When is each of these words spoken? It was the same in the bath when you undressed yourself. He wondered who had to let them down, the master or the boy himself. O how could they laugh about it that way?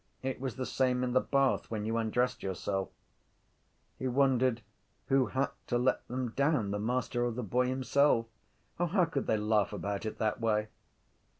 It 0.23 0.41
was 0.41 0.55
the 0.55 0.65
same 0.65 1.03
in 1.03 1.13
the 1.13 1.21
bath 1.21 1.69
when 1.69 1.85
you 1.85 1.95
undressed 1.97 2.41
yourself. 2.41 2.89
He 3.99 4.07
wondered 4.07 4.63
who 5.09 5.27
had 5.27 5.49
to 5.67 5.77
let 5.77 6.07
them 6.07 6.29
down, 6.31 6.71
the 6.71 6.79
master 6.79 7.23
or 7.23 7.29
the 7.29 7.43
boy 7.43 7.67
himself. 7.67 8.25
O 8.79 8.87
how 8.87 9.05
could 9.05 9.27
they 9.27 9.37
laugh 9.37 9.71
about 9.71 10.07
it 10.07 10.17
that 10.17 10.41
way? 10.41 10.69